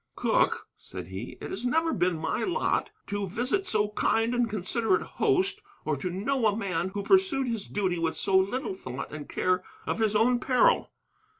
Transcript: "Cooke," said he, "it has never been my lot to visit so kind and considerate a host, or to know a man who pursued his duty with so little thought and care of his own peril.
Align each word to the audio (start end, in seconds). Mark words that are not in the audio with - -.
"Cooke," 0.15 0.67
said 0.75 1.09
he, 1.09 1.37
"it 1.41 1.51
has 1.51 1.63
never 1.63 1.93
been 1.93 2.17
my 2.17 2.41
lot 2.43 2.89
to 3.05 3.27
visit 3.29 3.67
so 3.67 3.89
kind 3.89 4.33
and 4.33 4.49
considerate 4.49 5.03
a 5.03 5.05
host, 5.05 5.61
or 5.85 5.95
to 5.97 6.09
know 6.09 6.47
a 6.47 6.57
man 6.57 6.89
who 6.95 7.03
pursued 7.03 7.47
his 7.47 7.67
duty 7.67 7.99
with 7.99 8.15
so 8.17 8.35
little 8.35 8.73
thought 8.73 9.11
and 9.13 9.29
care 9.29 9.63
of 9.85 9.99
his 9.99 10.15
own 10.15 10.39
peril. 10.39 10.89